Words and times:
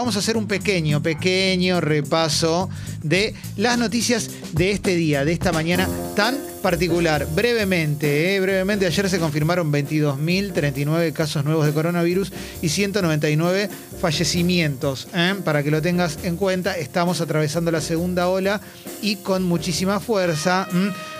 vamos 0.00 0.16
a 0.16 0.20
hacer 0.20 0.38
un 0.38 0.46
pequeño, 0.46 1.02
pequeño 1.02 1.78
repaso 1.82 2.70
de 3.02 3.34
las 3.58 3.76
noticias 3.76 4.30
de 4.52 4.70
este 4.70 4.96
día, 4.96 5.26
de 5.26 5.32
esta 5.32 5.52
mañana 5.52 5.86
tan 6.16 6.38
particular. 6.62 7.26
Brevemente, 7.34 8.34
eh, 8.34 8.40
brevemente, 8.40 8.86
ayer 8.86 9.10
se 9.10 9.18
confirmaron 9.18 9.70
22.039 9.70 11.12
casos 11.12 11.44
nuevos 11.44 11.66
de 11.66 11.74
coronavirus 11.74 12.32
y 12.62 12.70
199 12.70 13.68
fallecimientos. 14.00 15.06
eh, 15.12 15.34
Para 15.44 15.62
que 15.62 15.70
lo 15.70 15.82
tengas 15.82 16.18
en 16.22 16.36
cuenta, 16.36 16.78
estamos 16.78 17.20
atravesando 17.20 17.70
la 17.70 17.82
segunda 17.82 18.28
ola 18.28 18.62
y 19.02 19.16
con 19.16 19.42
muchísima 19.42 20.00
fuerza. 20.00 20.66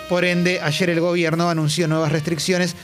Por 0.09 0.25
ende, 0.25 0.61
ayer 0.61 0.89
el 0.89 1.01
gobierno 1.01 1.51
anunció 1.51 1.87
nuevas 1.87 2.13
restricciones 2.13 2.75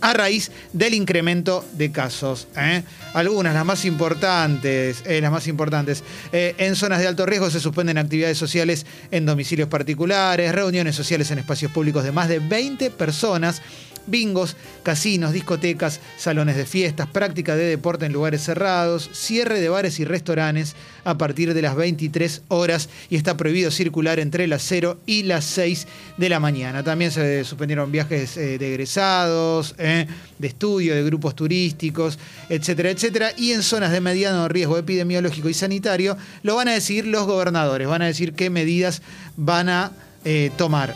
a 0.00 0.12
raíz 0.12 0.50
del 0.72 0.94
incremento 0.94 1.64
de 1.72 1.90
casos. 1.90 2.48
¿eh? 2.56 2.82
Algunas, 3.14 3.54
las 3.54 3.64
más 3.64 3.84
importantes, 3.84 5.02
eh, 5.06 5.20
las 5.20 5.30
más 5.30 5.46
importantes. 5.46 6.02
Eh, 6.32 6.54
en 6.58 6.76
zonas 6.76 7.00
de 7.00 7.06
alto 7.06 7.26
riesgo 7.26 7.50
se 7.50 7.60
suspenden 7.60 7.98
actividades 7.98 8.38
sociales 8.38 8.86
en 9.10 9.26
domicilios 9.26 9.68
particulares, 9.68 10.52
reuniones 10.52 10.94
sociales 10.94 11.30
en 11.30 11.38
espacios 11.38 11.72
públicos 11.72 12.04
de 12.04 12.12
más 12.12 12.28
de 12.28 12.38
20 12.38 12.90
personas. 12.90 13.62
Bingos, 14.06 14.54
casinos, 14.82 15.32
discotecas, 15.32 15.98
salones 16.18 16.56
de 16.56 16.66
fiestas, 16.66 17.08
práctica 17.08 17.56
de 17.56 17.64
deporte 17.64 18.04
en 18.04 18.12
lugares 18.12 18.42
cerrados, 18.42 19.08
cierre 19.14 19.62
de 19.62 19.70
bares 19.70 19.98
y 19.98 20.04
restaurantes 20.04 20.76
a 21.04 21.16
partir 21.16 21.54
de 21.54 21.62
las 21.62 21.74
23 21.74 22.42
horas 22.48 22.90
y 23.08 23.16
está 23.16 23.38
prohibido 23.38 23.70
circular 23.70 24.20
entre 24.20 24.46
las 24.46 24.62
0 24.64 24.98
y 25.06 25.22
las 25.22 25.46
6 25.46 25.86
de 26.18 26.28
la 26.28 26.38
mañana. 26.38 26.82
También 26.82 27.12
se 27.12 27.44
suspendieron 27.44 27.90
viajes 27.90 28.34
de 28.34 28.56
egresados, 28.56 29.63
eh, 29.78 30.06
de 30.38 30.46
estudio, 30.46 30.94
de 30.94 31.02
grupos 31.04 31.34
turísticos, 31.34 32.18
etcétera, 32.48 32.90
etcétera. 32.90 33.30
Y 33.36 33.52
en 33.52 33.62
zonas 33.62 33.92
de 33.92 34.00
mediano 34.00 34.48
riesgo 34.48 34.76
epidemiológico 34.76 35.48
y 35.48 35.54
sanitario 35.54 36.16
lo 36.42 36.56
van 36.56 36.68
a 36.68 36.72
decidir 36.72 37.06
los 37.06 37.26
gobernadores, 37.26 37.88
van 37.88 38.02
a 38.02 38.06
decir 38.06 38.34
qué 38.34 38.50
medidas 38.50 39.02
van 39.36 39.68
a 39.68 39.92
eh, 40.24 40.50
tomar. 40.56 40.94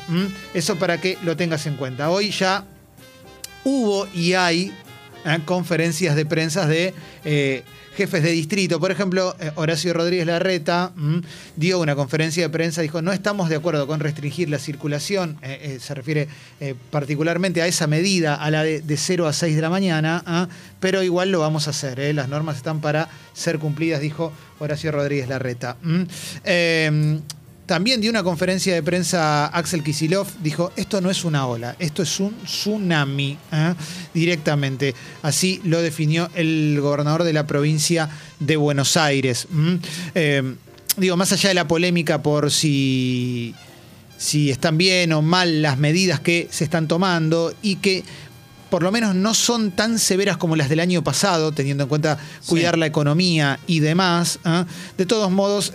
Eso 0.55 0.77
para 0.77 1.01
que 1.01 1.17
lo 1.25 1.37
tengas 1.37 1.67
en 1.67 1.77
cuenta. 1.77 2.11
Hoy 2.11 2.31
ya 2.31 2.65
hubo 3.65 4.07
y 4.15 4.35
hay 4.35 4.73
eh, 5.25 5.39
conferencias 5.45 6.17
de 6.17 6.27
prensa 6.27 6.67
de 6.67 6.95
eh, 7.25 7.63
jefes 7.97 8.23
de 8.23 8.31
distrito. 8.31 8.79
Por 8.79 8.93
ejemplo, 8.93 9.35
eh, 9.41 9.51
Horacio 9.57 9.93
Rodríguez 9.93 10.27
Larreta 10.27 10.93
dio 11.57 11.81
una 11.81 11.97
conferencia 11.97 12.45
de 12.45 12.49
prensa, 12.49 12.81
dijo, 12.81 13.03
no 13.03 13.13
estamos 13.13 13.49
de 13.49 13.57
acuerdo 13.57 13.87
con 13.89 13.99
restringir 13.99 14.49
la 14.49 14.59
circulación, 14.59 15.37
eh, 15.43 15.79
se 15.81 15.95
refiere 15.95 16.29
particularmente 16.91 17.61
a 17.61 17.67
esa 17.67 17.87
medida, 17.89 18.37
a 18.37 18.51
la 18.51 18.63
de, 18.63 18.81
de 18.81 18.97
0 18.97 19.27
a 19.27 19.33
6 19.33 19.57
de 19.57 19.63
la 19.63 19.71
mañana, 19.71 20.23
ah, 20.27 20.49
pero 20.79 21.03
igual 21.03 21.33
lo 21.33 21.41
vamos 21.41 21.67
a 21.67 21.71
hacer, 21.71 22.15
las 22.15 22.29
normas 22.29 22.57
están 22.57 22.81
para 22.81 23.09
ser 23.33 23.59
cumplidas, 23.59 24.01
dijo 24.01 24.33
Horacio 24.61 24.93
Rodríguez 24.93 25.29
Larreta. 25.29 25.77
También 27.69 28.01
dio 28.01 28.09
una 28.09 28.23
conferencia 28.23 28.73
de 28.73 28.83
prensa 28.83 29.45
Axel 29.49 29.83
Kisilov, 29.83 30.27
dijo, 30.43 30.73
esto 30.75 31.03
no 31.03 31.11
es 31.11 31.23
una 31.23 31.47
ola, 31.47 31.77
esto 31.79 32.03
es 32.03 32.19
un 32.19 32.35
tsunami, 32.43 33.37
¿eh? 33.53 33.75
directamente. 34.15 34.95
Así 35.21 35.61
lo 35.65 35.83
definió 35.83 36.31
el 36.35 36.79
gobernador 36.81 37.25
de 37.25 37.35
la 37.35 37.47
provincia 37.47 38.09
de 38.41 38.57
Buenos 38.57 38.97
Aires. 38.97 39.49
Eh, 40.15 40.55
digo, 40.97 41.19
más 41.19 41.31
allá 41.35 41.51
de 41.51 41.55
la 41.57 41.69
polémica 41.69 42.23
por 42.23 42.51
si, 42.51 43.55
si 44.17 44.51
están 44.51 44.79
bien 44.79 45.13
o 45.13 45.21
mal 45.21 45.61
las 45.61 45.77
medidas 45.77 46.21
que 46.21 46.49
se 46.51 46.65
están 46.65 46.89
tomando 46.89 47.53
y 47.61 47.77
que 47.77 48.03
por 48.71 48.83
lo 48.83 48.91
menos 48.91 49.15
no 49.15 49.35
son 49.35 49.73
tan 49.73 49.99
severas 49.99 50.39
como 50.39 50.57
las 50.57 50.71
del 50.71 50.81
año 50.81 51.05
pasado, 51.05 51.53
teniendo 51.53 51.83
en 51.83 51.91
cuenta 51.91 52.19
cuidar 52.47 52.79
la 52.79 52.87
economía 52.87 53.61
y 53.67 53.81
demás. 53.81 54.39
¿eh? 54.47 54.65
De 54.97 55.05
todos 55.05 55.31
modos, 55.31 55.71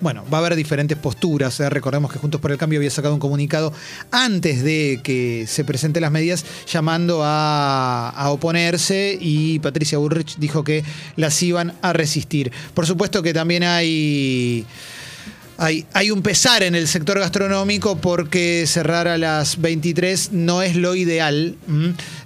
bueno, 0.00 0.24
va 0.32 0.38
a 0.38 0.40
haber 0.40 0.54
diferentes 0.54 0.96
posturas. 0.96 1.58
¿eh? 1.60 1.68
Recordemos 1.70 2.12
que 2.12 2.18
Juntos 2.18 2.40
por 2.40 2.52
el 2.52 2.58
Cambio 2.58 2.78
había 2.78 2.90
sacado 2.90 3.14
un 3.14 3.20
comunicado 3.20 3.72
antes 4.10 4.62
de 4.62 5.00
que 5.02 5.46
se 5.48 5.64
presenten 5.64 6.02
las 6.02 6.12
medidas 6.12 6.44
llamando 6.66 7.22
a, 7.24 8.10
a 8.10 8.30
oponerse 8.30 9.18
y 9.20 9.58
Patricia 9.58 9.98
Burrich 9.98 10.36
dijo 10.38 10.62
que 10.62 10.84
las 11.16 11.42
iban 11.42 11.74
a 11.82 11.92
resistir. 11.92 12.52
Por 12.74 12.86
supuesto 12.86 13.22
que 13.22 13.34
también 13.34 13.64
hay... 13.64 14.64
Hay, 15.60 15.84
hay, 15.92 16.10
un 16.10 16.22
pesar 16.22 16.62
en 16.62 16.74
el 16.74 16.86
sector 16.88 17.18
gastronómico 17.18 17.96
porque 17.96 18.64
cerrar 18.66 19.08
a 19.08 19.18
las 19.18 19.60
23 19.60 20.32
no 20.32 20.62
es 20.62 20.76
lo 20.76 20.94
ideal. 20.94 21.56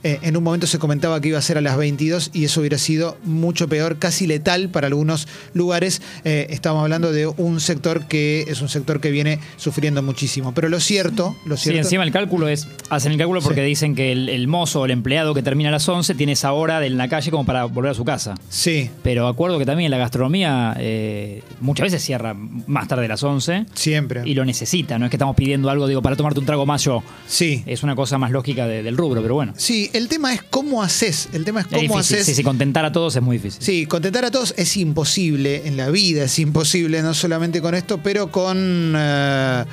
Eh, 0.05 0.19
en 0.23 0.37
un 0.37 0.45
momento 0.45 0.67
se 0.67 0.79
comentaba 0.79 1.21
que 1.21 1.29
iba 1.29 1.39
a 1.39 1.43
ser 1.43 1.59
a 1.59 1.61
las 1.61 1.77
22 1.77 2.31
y 2.33 2.45
eso 2.45 2.61
hubiera 2.61 2.77
sido 2.79 3.17
mucho 3.25 3.69
peor, 3.69 3.99
casi 3.99 4.27
letal 4.27 4.69
para 4.69 4.87
algunos 4.87 5.27
lugares. 5.55 6.03
Eh, 6.25 6.47
estamos 6.51 6.83
hablando 6.83 7.11
de 7.11 7.27
un 7.27 7.61
sector 7.61 8.07
que 8.07 8.45
es 8.49 8.61
un 8.61 8.69
sector 8.69 9.01
que 9.01 9.11
viene 9.11 9.39
sufriendo 9.57 10.03
muchísimo. 10.03 10.53
Pero 10.55 10.69
lo 10.69 10.79
cierto, 10.79 11.35
lo 11.47 11.57
Sí, 11.57 11.65
cierto. 11.65 11.81
encima 11.81 12.05
el 12.05 12.13
cálculo 12.13 12.49
es, 12.49 12.69
hacen 12.91 13.13
el 13.13 13.19
cálculo 13.19 13.41
porque 13.41 13.63
Sí. 13.63 13.67
dicen 13.67 13.95
que 13.95 14.13
el, 14.13 14.29
el 14.29 14.47
mozo 14.47 14.81
o 14.83 14.85
el 14.85 14.91
empleado 14.91 15.33
que 15.35 15.43
termina 15.43 15.71
a 15.71 15.73
las 15.73 15.89
11 15.89 16.15
tiene 16.15 16.33
esa 16.33 16.53
hora 16.53 16.81
de 16.81 16.93
en 16.93 16.99
la 16.99 17.09
calle 17.09 17.31
como 17.31 17.47
para 17.47 17.65
volver 17.65 17.93
a 17.93 17.95
su 17.95 18.05
casa. 18.05 18.35
Sí, 18.51 18.91
Pero 19.03 19.27
acuerdo 19.27 19.59
que 19.59 19.65
también 19.65 19.91
la 19.91 19.97
gastronomía 19.97 20.77
eh, 20.79 21.43
muchas 21.61 21.85
veces 21.85 22.03
cierra 22.05 22.35
más 22.35 22.87
tarde 22.89 23.03
de 23.03 23.09
las 23.09 23.22
11 23.25 23.67
siempre. 23.75 24.23
y 24.25 24.35
lo 24.35 24.45
necesita, 24.45 24.99
no 24.99 25.07
es 25.07 25.11
que 25.11 25.17
estamos 25.17 25.37
pidiendo 25.37 25.71
algo, 25.71 25.87
digo, 25.87 26.03
para 26.03 26.17
tomarte 26.17 26.41
un 26.41 26.47
trago 26.47 26.67
más 26.67 26.85
yo. 26.85 27.03
Sí. 27.27 27.63
Es 27.67 27.83
una 27.83 27.95
cosa 27.97 28.19
más 28.19 28.31
lógica 28.31 28.67
de- 28.67 28.83
del 28.83 28.97
rubro, 28.97 29.23
pero 29.23 29.35
bueno. 29.35 29.55
Sí, 29.57 29.91
el 29.93 30.09
tema 30.09 30.33
es 30.35 30.43
cómo 30.43 30.83
haces. 30.83 31.29
El 31.33 31.45
tema 31.45 31.61
es 31.61 31.67
Es 31.67 31.71
cómo 31.73 31.83
difícil, 31.83 32.17
haces. 32.17 32.27
sí, 32.27 32.35
sí, 32.35 32.43
contentar 32.43 32.85
a 32.85 32.93
todos 32.93 33.15
es 33.17 33.23
muy 33.23 33.39
difícil. 33.39 33.63
Sí, 33.63 33.87
contentar 33.87 34.25
a 34.25 34.31
todos 34.31 34.55
es 34.57 34.77
imposible, 34.77 35.67
en 35.67 35.77
la 35.77 35.91
vida 35.91 36.25
es 36.25 36.39
imposible, 36.39 37.03
no 37.03 37.15
solamente 37.15 37.61
con 37.61 37.75
esto, 37.75 37.99
pero 38.03 38.31
con, 38.31 38.95
eh, 38.97 39.65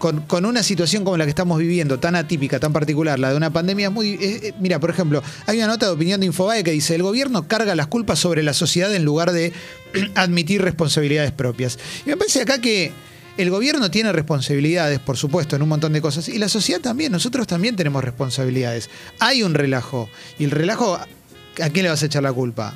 con, 0.00 0.22
con 0.22 0.44
una 0.44 0.64
situación 0.64 1.04
como 1.04 1.16
la 1.16 1.24
que 1.24 1.30
estamos 1.30 1.58
viviendo, 1.58 2.00
tan 2.00 2.16
atípica, 2.16 2.58
tan 2.58 2.72
particular, 2.72 3.20
la 3.20 3.30
de 3.30 3.36
una 3.36 3.52
pandemia 3.52 3.90
muy... 3.90 4.14
eh, 4.14 4.18
eh, 4.42 4.54
mira, 4.58 4.80
por 4.80 4.90
ejemplo, 4.90 5.22
hay 5.46 5.58
una 5.58 5.68
nota 5.68 5.86
de 5.86 5.92
opinión 5.92 6.18
de 6.18 6.26
Infobae 6.26 6.64
que 6.64 6.72
dice, 6.72 6.96
el 6.96 7.04
gobierno 7.04 7.46
carga 7.46 7.76
las 7.76 7.86
culpas 7.86 8.18
sobre 8.18 8.42
la 8.42 8.52
sociedad 8.54 8.92
en 8.92 9.04
lugar 9.04 9.30
de 9.30 9.52
admitir 10.16 10.60
responsabilidades 10.62 11.30
propias. 11.30 11.78
Y 12.04 12.08
me 12.08 12.16
parece 12.16 12.42
acá 12.42 12.60
que... 12.60 12.90
El 13.36 13.48
gobierno 13.48 13.90
tiene 13.90 14.12
responsabilidades, 14.12 14.98
por 14.98 15.16
supuesto, 15.16 15.56
en 15.56 15.62
un 15.62 15.68
montón 15.70 15.94
de 15.94 16.02
cosas. 16.02 16.28
Y 16.28 16.38
la 16.38 16.48
sociedad 16.48 16.80
también, 16.80 17.10
nosotros 17.12 17.46
también 17.46 17.74
tenemos 17.74 18.04
responsabilidades. 18.04 18.90
Hay 19.18 19.42
un 19.42 19.54
relajo. 19.54 20.10
Y 20.38 20.44
el 20.44 20.50
relajo, 20.50 20.96
¿a 20.96 21.70
quién 21.70 21.84
le 21.84 21.88
vas 21.90 22.02
a 22.02 22.06
echar 22.06 22.22
la 22.22 22.32
culpa? 22.34 22.74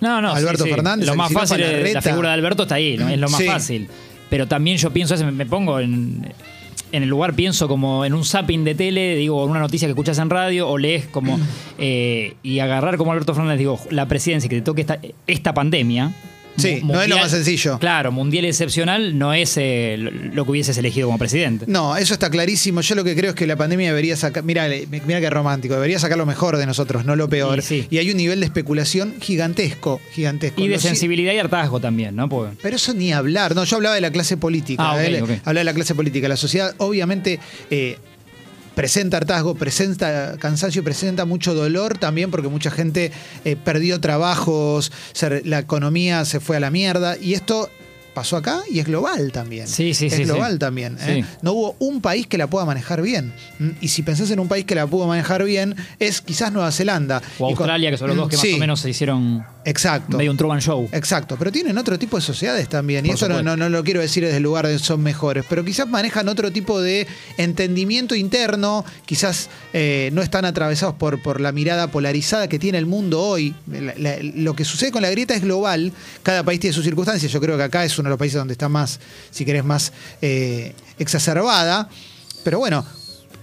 No, 0.00 0.22
no, 0.22 0.32
Alberto 0.32 0.64
sí, 0.64 0.70
sí. 0.70 0.74
Fernández, 0.74 1.06
Lo 1.06 1.16
más 1.16 1.32
fácil 1.32 1.60
es 1.60 1.92
la 1.92 2.00
figura 2.00 2.28
de 2.30 2.34
Alberto 2.34 2.62
está 2.62 2.76
ahí, 2.76 2.96
¿no? 2.96 3.08
Es 3.10 3.18
lo 3.18 3.28
más 3.28 3.40
Sí. 3.40 3.46
fácil. 3.46 3.88
Pero 4.30 4.46
también 4.48 4.78
yo 4.78 4.90
pienso, 4.90 5.16
me 5.32 5.44
pongo 5.44 5.80
en, 5.80 6.32
en 6.92 7.02
el 7.02 7.08
lugar, 7.08 7.34
pienso 7.34 7.68
como 7.68 8.04
en 8.04 8.14
un 8.14 8.24
zapping 8.24 8.64
de 8.64 8.74
tele, 8.74 9.16
digo, 9.16 9.44
en 9.44 9.50
una 9.50 9.60
noticia 9.60 9.86
que 9.86 9.92
escuchas 9.92 10.18
en 10.18 10.30
radio 10.30 10.68
o 10.68 10.78
lees 10.78 11.06
como. 11.06 11.38
eh, 11.78 12.34
y 12.42 12.58
agarrar 12.60 12.96
como 12.96 13.12
Alberto 13.12 13.34
Fernández, 13.34 13.58
digo, 13.58 13.78
la 13.90 14.06
presidencia 14.06 14.48
que 14.48 14.56
te 14.56 14.62
toque 14.62 14.82
esta, 14.82 14.98
esta 15.26 15.54
pandemia. 15.54 16.12
Sí, 16.56 16.80
no 16.84 17.00
es 17.00 17.08
lo 17.08 17.18
más 17.18 17.30
sencillo. 17.30 17.78
Claro, 17.78 18.12
mundial 18.12 18.44
excepcional 18.44 19.18
no 19.18 19.32
es 19.34 19.54
eh, 19.56 19.96
lo, 19.98 20.44
que 20.44 20.50
hubieses 20.50 20.76
elegido 20.78 21.08
como 21.08 21.18
presidente. 21.18 21.64
No, 21.68 21.96
eso 21.96 22.14
está 22.14 22.30
clarísimo. 22.30 22.80
Yo 22.80 22.94
lo 22.94 23.04
que 23.04 23.14
creo 23.14 23.30
es 23.30 23.36
que 23.36 23.46
la 23.46 23.56
pandemia 23.56 23.88
debería 23.88 24.16
sacar. 24.16 24.42
Mira, 24.44 24.68
mira 24.90 25.20
qué 25.20 25.30
romántico. 25.30 25.74
Debería 25.74 25.98
sacar 25.98 26.18
lo 26.18 26.26
mejor 26.26 26.56
de 26.56 26.66
nosotros, 26.66 27.04
no 27.04 27.16
lo 27.16 27.28
peor. 27.28 27.58
Y 27.58 27.62
sí. 27.62 27.86
Y 27.90 27.98
hay 27.98 28.10
un 28.10 28.16
nivel 28.16 28.40
de 28.40 28.46
especulación 28.46 29.14
gigantesco, 29.20 30.00
gigantesco. 30.12 30.60
Y 30.60 30.68
de 30.68 30.78
sensibilidad 30.78 31.32
y 31.32 31.38
hartazgo 31.38 31.80
también, 31.80 32.16
¿no? 32.16 32.28
Porque- 32.28 32.56
Pero 32.62 32.76
eso 32.76 32.94
ni 32.94 33.12
hablar. 33.12 33.54
No, 33.54 33.64
yo 33.64 33.76
hablaba 33.76 33.94
de 33.94 34.00
la 34.00 34.10
clase 34.10 34.36
política. 34.36 34.82
Ah, 34.92 35.04
¿eh? 35.04 35.18
Hablaba 35.44 35.60
de 35.60 35.64
la 35.64 35.74
clase 35.74 35.94
política. 35.94 36.28
La 36.28 36.36
sociedad, 36.36 36.74
obviamente. 36.78 37.38
eh, 37.70 37.98
presenta 38.76 39.16
hartazgo, 39.16 39.54
presenta 39.56 40.36
cansancio, 40.38 40.84
presenta 40.84 41.24
mucho 41.24 41.54
dolor 41.54 41.98
también 41.98 42.30
porque 42.30 42.46
mucha 42.48 42.70
gente 42.70 43.10
eh, 43.44 43.56
perdió 43.56 44.00
trabajos, 44.00 44.92
se- 45.12 45.42
la 45.44 45.58
economía 45.58 46.24
se 46.26 46.38
fue 46.38 46.58
a 46.58 46.60
la 46.60 46.70
mierda. 46.70 47.16
Y 47.16 47.32
esto 47.34 47.70
pasó 48.16 48.36
acá 48.38 48.62
y 48.70 48.78
es 48.80 48.86
global 48.86 49.30
también. 49.30 49.68
Sí, 49.68 49.92
sí, 49.94 50.06
es 50.06 50.14
sí, 50.14 50.24
global 50.24 50.54
sí. 50.54 50.58
también. 50.58 50.96
¿eh? 51.00 51.22
Sí. 51.22 51.38
No 51.42 51.52
hubo 51.52 51.76
un 51.78 52.00
país 52.00 52.26
que 52.26 52.38
la 52.38 52.46
pueda 52.48 52.64
manejar 52.64 53.02
bien. 53.02 53.32
¿m? 53.60 53.74
Y 53.82 53.88
si 53.88 54.02
pensás 54.02 54.30
en 54.30 54.40
un 54.40 54.48
país 54.48 54.64
que 54.64 54.74
la 54.74 54.86
pudo 54.86 55.06
manejar 55.06 55.44
bien, 55.44 55.76
es 55.98 56.20
quizás 56.22 56.50
Nueva 56.50 56.72
Zelanda. 56.72 57.22
O 57.38 57.50
Y 57.50 57.54
con- 57.54 57.64
Australia, 57.64 57.90
que 57.90 57.98
son 57.98 58.08
los 58.08 58.16
dos 58.16 58.28
que 58.30 58.36
Sí, 58.38 58.48
más 58.52 58.56
o 58.56 58.60
menos 58.60 58.80
se 58.80 58.90
hicieron 58.90 59.44
Exacto. 59.66 60.16
medio 60.16 60.30
un 60.30 60.36
Truman 60.38 60.60
Show. 60.60 60.88
Exacto, 60.92 61.36
pero 61.38 61.52
tienen 61.52 61.76
otro 61.78 61.98
tipo 61.98 62.16
de 62.16 62.22
sociedades 62.22 62.68
también. 62.68 63.04
y 63.04 63.10
eso 63.10 63.28
no, 63.28 63.42
no, 63.42 63.56
no 63.56 63.68
lo 63.68 63.84
quiero 63.84 64.00
decir 64.00 64.24
desde 64.24 64.38
el 64.38 64.42
lugar 64.42 64.66
de 64.66 64.78
son 64.78 65.02
mejores, 65.02 65.44
pero 65.48 65.62
quizás 65.64 65.86
manejan 65.86 66.28
otro 66.28 66.50
tipo 66.50 66.80
de 66.80 67.06
entendimiento 67.36 68.14
interno, 68.14 68.84
quizás 69.04 69.48
eh, 69.72 70.10
no 70.12 70.22
están 70.22 70.44
atravesados 70.44 70.94
por, 70.94 71.22
por 71.22 71.40
la 71.40 71.52
mirada 71.52 71.88
polarizada 71.90 72.48
que 72.48 72.58
tiene 72.58 72.78
el 72.78 72.86
mundo 72.86 73.20
hoy. 73.22 73.54
La- 73.70 73.94
la- 73.98 74.16
lo 74.22 74.54
que 74.56 74.64
sucede 74.64 74.90
con 74.90 75.02
la 75.02 75.10
grieta 75.10 75.34
es 75.34 75.42
global, 75.42 75.92
cada 76.22 76.42
país 76.44 76.60
tiene 76.60 76.74
sus 76.74 76.84
circunstancias. 76.84 77.30
Yo 77.30 77.40
creo 77.40 77.56
que 77.56 77.62
acá 77.64 77.84
es 77.84 77.98
uno 78.06 78.10
de 78.10 78.14
los 78.14 78.18
países 78.18 78.38
donde 78.38 78.52
está 78.52 78.68
más, 78.68 79.00
si 79.30 79.44
querés, 79.44 79.64
más 79.64 79.92
eh, 80.22 80.74
exacerbada. 80.98 81.88
Pero 82.44 82.58
bueno, 82.58 82.84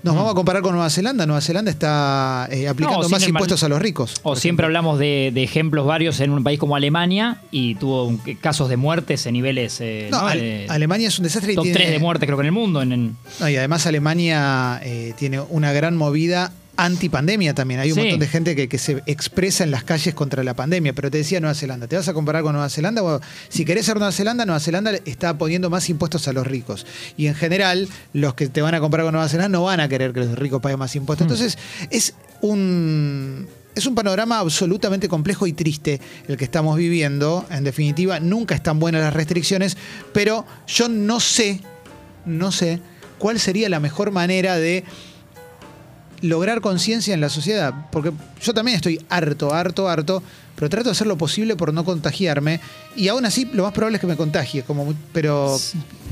Nos 0.04 0.16
vamos 0.16 0.32
a 0.32 0.36
comparar 0.36 0.62
con 0.62 0.74
Nueva 0.74 0.90
Zelanda. 0.90 1.26
Nueva 1.26 1.40
Zelanda 1.40 1.72
está 1.72 2.48
eh, 2.52 2.68
aplicando 2.68 3.04
No, 3.04 3.10
más 3.10 3.26
impuestos 3.26 3.64
a 3.64 3.70
los 3.70 3.82
ricos. 3.82 4.16
O 4.24 4.36
siempre 4.36 4.66
ejemplo. 4.66 4.66
hablamos 4.66 5.00
de, 5.00 5.32
de 5.34 5.44
ejemplos 5.44 5.86
varios 5.86 6.20
en 6.20 6.32
un 6.32 6.44
país 6.44 6.60
como 6.60 6.76
Alemania 6.76 7.40
y 7.52 7.76
tuvo 7.76 8.06
un- 8.08 8.18
casos 8.42 8.68
de 8.68 8.76
muertes 8.76 9.26
en 9.28 9.34
niveles. 9.34 9.78
eh, 9.80 10.10
No, 10.12 10.20
¿no? 10.22 10.28
Ale- 10.28 10.66
Eh, 10.66 10.68
Alemania 10.70 11.08
es 11.08 11.18
un 11.20 11.24
desastre 11.24 11.54
y 11.54 11.56
top 11.56 11.64
tiene- 11.64 11.78
3 11.80 11.92
de 11.92 12.00
muertes 12.00 12.28
creo 12.28 12.38
que 12.38 12.42
en 12.42 12.48
el 12.48 12.52
mundo. 12.52 12.82
En, 12.82 13.16
y 13.40 13.56
además 13.56 13.86
Alemania 13.86 14.82
eh, 14.84 15.14
tiene 15.18 15.40
una 15.40 15.72
gran 15.72 15.96
movida 15.96 16.52
antipandemia 16.78 17.54
también. 17.54 17.80
Hay 17.80 17.92
un 17.92 17.96
Sí. 17.96 18.02
montón 18.02 18.20
de 18.20 18.28
gente 18.28 18.56
que, 18.56 18.68
que 18.68 18.78
se 18.78 19.04
expresa 19.06 19.64
en 19.64 19.72
las 19.72 19.84
calles 19.84 20.14
contra 20.16 20.44
la 20.44 20.54
pandemia. 20.56 20.94
Pero 20.94 21.12
te 21.12 21.20
decía 21.20 21.40
Nueva 21.40 21.54
Zelanda, 21.54 21.88
¿te 21.88 21.96
vas 21.96 22.08
a 22.08 22.14
comparar 22.14 22.44
con 22.44 22.54
Nueva 22.54 22.70
Zelanda? 22.70 23.02
Bueno, 23.02 23.20
si 23.50 23.66
querés 23.66 23.86
ser 23.86 23.98
Nueva 23.98 24.12
Zelanda, 24.12 24.46
Nueva 24.46 24.60
Zelanda 24.60 24.92
está 25.06 25.38
poniendo 25.38 25.70
más 25.70 25.90
impuestos 25.90 26.28
a 26.28 26.34
los 26.34 26.46
ricos. 26.48 26.86
Y 27.18 27.28
en 27.28 27.36
general, 27.36 27.88
los 28.14 28.34
que 28.34 28.48
te 28.48 28.62
van 28.62 28.74
a 28.76 28.80
comparar 28.80 29.06
con 29.06 29.14
Nueva 29.14 29.30
Zelanda 29.30 29.50
no 29.58 29.64
van 29.64 29.80
a 29.80 29.88
querer 29.88 30.14
que 30.14 30.22
los 30.22 30.38
ricos 30.38 30.62
paguen 30.62 30.80
más 30.80 30.96
impuestos. 30.96 31.26
Entonces, 31.26 31.58
es 31.90 32.14
un... 32.42 33.48
Es 33.76 33.88
un 33.88 33.96
panorama 33.96 34.38
absolutamente 34.38 35.08
complejo 35.10 35.48
y 35.48 35.54
triste 35.54 36.00
el 36.28 36.38
que 36.38 36.44
estamos 36.44 36.78
viviendo. 36.78 37.44
En 37.50 37.64
definitiva, 37.64 38.20
nunca 38.20 38.54
están 38.54 38.80
buenas 38.80 39.02
las 39.02 39.14
restricciones, 39.16 39.78
pero 40.14 40.46
yo 40.68 40.90
no 40.90 41.20
sé, 41.20 41.60
no 42.24 42.52
sé 42.52 42.80
cuál 43.18 43.40
sería 43.40 43.70
la 43.70 43.80
mejor 43.80 44.12
manera 44.12 44.58
de 44.58 44.84
lograr 46.24 46.60
conciencia 46.62 47.14
en 47.14 47.22
la 47.22 47.30
sociedad. 47.30 47.74
Porque 47.92 48.12
yo 48.42 48.54
también 48.54 48.76
estoy 48.78 49.00
harto, 49.10 49.54
harto, 49.54 49.88
harto, 49.88 50.24
pero 50.56 50.70
trato 50.70 50.86
de 50.90 50.92
hacer 50.94 51.06
lo 51.06 51.18
posible 51.18 51.56
por 51.56 51.72
no 51.74 51.86
contagiarme. 51.86 52.60
Y 52.96 53.08
aún 53.10 53.26
así, 53.26 53.48
lo 53.54 53.64
más 53.64 53.74
probable 53.74 53.98
es 53.98 54.02
que 54.02 54.08
me 54.08 54.16
contagie. 54.16 54.64
Como, 54.64 54.94
pero, 55.12 55.56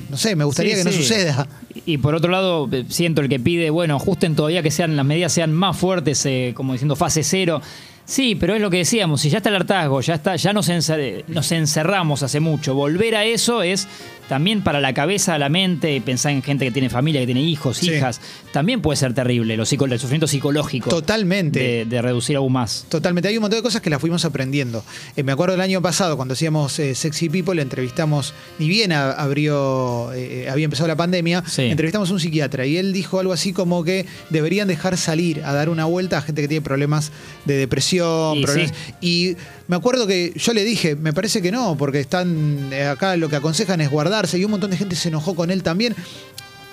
no 0.09 0.17
sé, 0.17 0.35
me 0.35 0.43
gustaría 0.43 0.75
Sí, 0.75 0.83
que 0.83 0.89
no 0.89 0.91
suceda. 0.95 1.47
Y 1.85 1.97
por 1.97 2.13
otro 2.13 2.29
lado, 2.31 2.69
eh, 2.71 2.85
siento 2.89 3.21
el 3.21 3.29
que 3.29 3.39
pide, 3.39 3.69
bueno, 3.71 3.95
ajusten 3.95 4.35
todavía 4.35 4.61
que 4.61 4.69
sean 4.71 4.95
las 4.95 5.05
medidas 5.05 5.33
sean 5.33 5.51
más 5.53 5.75
fuertes, 5.77 6.23
eh, 6.25 6.53
como 6.55 6.73
diciendo 6.73 6.95
fase 6.95 7.23
cero. 7.23 7.61
Sí, 8.03 8.35
pero 8.35 8.55
es 8.55 8.61
lo 8.61 8.69
que 8.69 8.77
decíamos, 8.77 9.21
si 9.21 9.29
ya 9.29 9.37
está 9.37 9.49
el 9.49 9.55
hartazgo, 9.55 10.01
ya 10.01 10.15
está, 10.15 10.35
ya 10.35 10.51
nos, 10.51 10.67
encer- 10.69 11.23
nos 11.27 11.49
encerramos 11.53 12.23
hace 12.23 12.41
mucho. 12.41 12.73
Volver 12.73 13.15
a 13.15 13.23
eso 13.23 13.63
es 13.63 13.87
también 14.31 14.63
para 14.63 14.79
la 14.79 14.93
cabeza, 14.93 15.37
la 15.37 15.49
mente, 15.49 15.99
pensar 15.99 16.31
en 16.31 16.41
gente 16.41 16.63
que 16.63 16.71
tiene 16.71 16.89
familia, 16.89 17.19
que 17.19 17.25
tiene 17.25 17.41
hijos, 17.41 17.75
Sí. 17.79 17.91
hijas, 17.91 18.21
también 18.53 18.81
puede 18.81 18.95
ser 18.95 19.13
terrible, 19.13 19.57
lo 19.57 19.65
psico- 19.65 19.83
el 19.83 19.99
sufrimiento 19.99 20.25
psicológico. 20.27 20.89
Totalmente. 20.89 21.59
De, 21.59 21.85
de 21.85 22.01
reducir 22.01 22.37
aún 22.37 22.53
más. 22.53 22.85
Totalmente, 22.87 23.27
hay 23.27 23.35
un 23.35 23.41
montón 23.41 23.59
de 23.59 23.63
cosas 23.63 23.81
que 23.81 23.89
las 23.89 23.99
fuimos 23.99 24.23
aprendiendo. 24.23 24.85
Eh, 25.17 25.23
me 25.23 25.33
acuerdo 25.33 25.55
el 25.55 25.59
año 25.59 25.81
pasado, 25.81 26.15
cuando 26.15 26.31
hacíamos 26.33 26.79
eh, 26.79 26.95
Sexy 26.95 27.27
People, 27.27 27.61
entrevistamos, 27.61 28.33
ni 28.57 28.69
bien 28.69 28.93
a- 28.93 29.11
abrió, 29.11 30.13
eh, 30.13 30.47
había 30.49 30.63
empezado 30.63 30.87
la 30.87 30.95
pandemia, 30.95 31.43
Sí. 31.45 31.63
entrevistamos 31.63 32.09
a 32.09 32.13
un 32.13 32.21
psiquiatra 32.21 32.65
y 32.65 32.77
él 32.77 32.93
dijo 32.93 33.19
algo 33.19 33.33
así 33.33 33.51
como 33.51 33.83
que 33.83 34.05
deberían 34.29 34.69
dejar 34.69 34.95
salir 34.95 35.43
a 35.43 35.51
dar 35.51 35.67
una 35.67 35.83
vuelta 35.83 36.19
a 36.19 36.21
gente 36.21 36.41
que 36.41 36.47
tiene 36.47 36.61
problemas 36.61 37.11
de 37.43 37.55
depresión, 37.55 38.37
Y 38.37 38.43
problemas- 38.43 38.71
sí. 38.71 38.95
y 39.01 39.35
me 39.67 39.75
acuerdo 39.75 40.07
que 40.07 40.31
yo 40.37 40.53
le 40.53 40.63
dije, 40.63 40.95
me 40.95 41.11
parece 41.11 41.41
que 41.41 41.51
no, 41.51 41.75
porque 41.77 41.99
están 41.99 42.71
acá 42.89 43.17
lo 43.17 43.27
que 43.29 43.35
aconsejan 43.37 43.81
es 43.81 43.89
guardarse 44.21 44.38
y 44.39 44.45
un 44.45 44.51
montón 44.51 44.71
de 44.71 44.77
gente 44.77 44.95
se 44.95 45.09
enojó 45.09 45.35
con 45.35 45.51
él 45.51 45.63
también. 45.63 45.95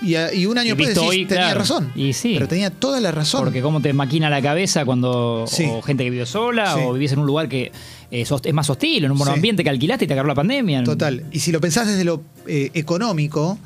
Y, 0.00 0.15
un 0.47 0.56
año 0.56 0.77
después 0.77 0.95
decís, 0.95 1.09
hoy, 1.09 1.27
tenía 1.27 1.47
claro. 1.47 1.59
razón. 1.61 1.93
Y 1.97 2.12
sí. 2.12 2.35
Pero 2.35 2.47
tenía 2.47 2.71
toda 2.71 3.00
la 3.00 3.11
razón. 3.11 3.43
Porque 3.43 3.61
cómo 3.61 3.81
te 3.81 3.93
maquina 3.93 4.31
la 4.31 4.41
cabeza 4.41 4.85
cuando 4.85 5.45
Sí. 5.49 5.67
o 5.69 5.83
gente 5.83 6.05
que 6.05 6.11
vive 6.11 6.25
sola 6.25 6.75
Sí. 6.75 6.81
o 6.85 6.93
vivís 6.93 7.11
en 7.12 7.19
un 7.19 7.27
lugar 7.27 7.49
que 7.49 7.73
es 8.11 8.53
más 8.55 8.71
hostil, 8.71 9.05
en 9.05 9.11
un 9.11 9.19
Sí. 9.19 9.25
ambiente 9.29 9.65
que 9.65 9.71
alquilaste 9.71 10.05
y 10.05 10.09
te 10.09 10.15
agarró 10.15 10.29
la 10.29 10.37
pandemia. 10.37 10.85
Total. 10.85 11.25
Y 11.33 11.41
si 11.41 11.50
lo 11.50 11.61
pensás 11.61 11.89
desde 11.89 12.05
lo 12.05 12.23
eh, 12.47 12.71
económico, 12.75 13.59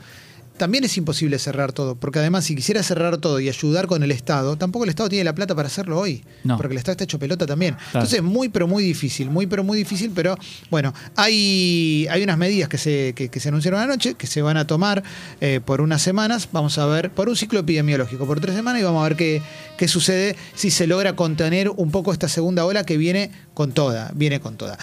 también 0.63 0.85
es 0.85 0.97
imposible 0.97 1.41
cerrar 1.41 1.73
todo. 1.73 1.97
Porque 1.97 2.21
además, 2.21 2.45
si 2.45 2.55
quisiera 2.55 2.85
cerrar 2.85 3.19
todo 3.19 3.41
y 3.41 3.49
ayudar 3.49 3.89
con 3.89 4.05
el 4.05 4.13
Estado, 4.13 4.57
tampoco 4.57 4.85
el 4.85 4.91
Estado 4.91 5.09
tiene 5.09 5.25
la 5.25 5.35
plata 5.35 5.57
para 5.57 5.67
hacerlo 5.67 5.99
hoy. 5.99 6.23
No. 6.45 6.57
Porque 6.57 6.75
el 6.75 6.79
Estado 6.79 6.93
está 6.93 7.03
hecho 7.03 7.19
pelota 7.19 7.47
también. 7.47 7.75
Claro. 7.75 7.89
Entonces, 7.95 8.23
muy, 8.23 8.49
pero 8.49 8.69
muy 8.69 8.85
difícil. 8.85 9.29
Muy, 9.29 9.49
pero 9.49 9.65
muy 9.65 9.77
difícil. 9.77 10.13
Pero 10.15 10.37
bueno, 10.71 10.95
hay, 11.17 12.07
hay 12.09 12.23
unas 12.23 12.39
medidas 12.39 12.69
que 12.69 12.79
se, 12.79 13.13
que, 13.17 13.29
que 13.29 13.41
se 13.41 13.49
anunciaron 13.49 13.81
anoche 13.81 14.15
que 14.15 14.29
se 14.29 14.41
van 14.41 14.57
a 14.57 14.69
tomar 14.69 15.03
eh, 15.41 15.59
por 15.65 15.81
unas 15.81 16.01
semanas. 16.01 16.49
Vamos 16.53 16.79
a 16.79 16.87
ver, 16.87 17.11
por 17.11 17.29
un 17.29 17.35
ciclo 17.35 17.59
epidemiológico, 17.59 18.25
por 18.25 18.39
tres 18.39 18.55
semanas, 18.55 18.83
y 18.83 18.85
vamos 18.85 19.05
a 19.05 19.09
ver 19.09 19.17
qué, 19.17 19.43
qué 19.77 19.89
sucede 19.89 20.37
si 20.55 20.71
se 20.71 20.87
logra 20.87 21.17
contener 21.17 21.71
un 21.71 21.91
poco 21.91 22.13
esta 22.13 22.29
segunda 22.29 22.65
ola 22.65 22.85
que 22.87 22.97
viene 22.97 23.33
con 23.53 23.73
toda. 23.73 24.13
Viene 24.15 24.39
con 24.39 24.57
toda. 24.57 24.79